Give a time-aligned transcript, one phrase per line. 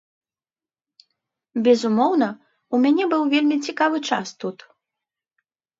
[1.69, 2.29] Безумоўна,
[2.73, 4.57] у мяне быў вельмі цікавы час тут.